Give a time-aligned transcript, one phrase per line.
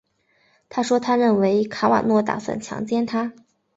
[0.67, 3.33] 她说她认为卡瓦诺打算强奸她。